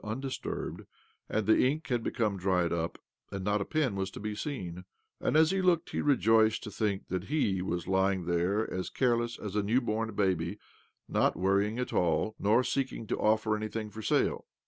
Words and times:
undisturbed, 0.03 0.81
and 1.29 1.45
the 1.45 1.59
ink 1.59 1.85
had 1.89 2.01
be 2.03 2.09
come 2.09 2.35
dried 2.35 2.73
up, 2.73 2.97
and 3.31 3.43
not 3.45 3.61
a 3.61 3.65
pen 3.65 3.95
was 3.95 4.09
to 4.09 4.19
be 4.19 4.33
seen; 4.33 4.83
and 5.19 5.37
as 5.37 5.51
he 5.51 5.61
looked 5.61 5.91
he 5.91 6.01
rejoiced 6.01 6.63
to 6.63 6.71
think 6.71 7.07
that 7.09 7.25
he 7.25 7.61
was 7.61 7.87
lying 7.87 8.25
there 8.25 8.67
as 8.73 8.89
careless 8.89 9.37
as 9.37 9.55
a 9.55 9.61
new 9.61 9.79
born 9.79 10.11
baby— 10.15 10.57
not 11.07 11.35
worrying 11.37 11.77
at 11.77 11.93
all, 11.93 12.33
nor 12.39 12.63
seeking 12.63 13.05
to 13.05 13.19
offer 13.19 13.55
anything 13.55 13.91
for 13.91 14.01
sale. 14.01 14.47